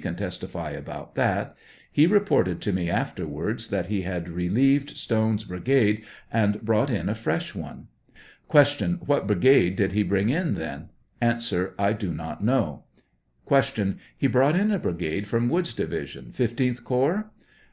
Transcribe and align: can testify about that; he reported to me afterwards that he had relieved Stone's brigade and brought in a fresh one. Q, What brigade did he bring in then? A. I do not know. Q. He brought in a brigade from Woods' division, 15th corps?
can 0.00 0.14
testify 0.14 0.70
about 0.70 1.16
that; 1.16 1.56
he 1.90 2.06
reported 2.06 2.60
to 2.60 2.72
me 2.72 2.88
afterwards 2.88 3.70
that 3.70 3.86
he 3.86 4.02
had 4.02 4.28
relieved 4.28 4.90
Stone's 4.96 5.42
brigade 5.42 6.04
and 6.32 6.62
brought 6.62 6.88
in 6.90 7.08
a 7.08 7.14
fresh 7.16 7.56
one. 7.56 7.88
Q, 8.48 9.00
What 9.04 9.26
brigade 9.26 9.74
did 9.74 9.90
he 9.90 10.04
bring 10.04 10.28
in 10.28 10.54
then? 10.54 10.90
A. 11.20 11.40
I 11.76 11.92
do 11.92 12.12
not 12.12 12.40
know. 12.44 12.84
Q. 13.48 13.96
He 14.16 14.28
brought 14.28 14.54
in 14.54 14.70
a 14.70 14.78
brigade 14.78 15.26
from 15.26 15.48
Woods' 15.48 15.74
division, 15.74 16.26
15th 16.32 16.84
corps? 16.84 17.26